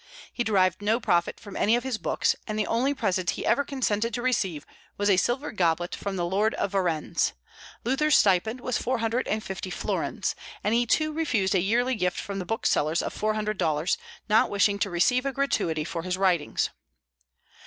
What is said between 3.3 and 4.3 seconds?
he ever consented to